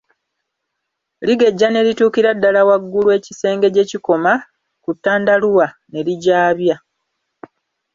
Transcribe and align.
Ligejja 1.25 1.67
ne 1.71 1.79
lituukira 1.87 2.31
ddala 2.35 2.61
waggulu 2.69 3.09
ekisenge 3.17 3.67
gye 3.75 3.89
kikoma 3.89 4.33
ku 4.83 4.91
tandaluwa 5.03 5.67
ne 5.91 5.99
ligyabya. 6.07 6.75